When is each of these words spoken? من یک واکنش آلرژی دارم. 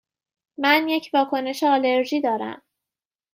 من 0.57 0.85
یک 0.89 1.09
واکنش 1.13 1.63
آلرژی 1.63 2.21
دارم. 2.21 2.61